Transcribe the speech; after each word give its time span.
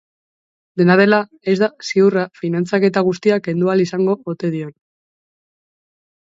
Dena 0.81 0.93
dela, 1.01 1.19
ez 1.51 1.53
da 1.63 1.69
ziurra 1.87 2.23
finantzaketa 2.39 3.03
guztia 3.09 3.37
kendu 3.49 3.71
ahal 3.75 3.85
izango 3.85 4.17
ote 4.35 4.51
dion. 4.57 4.73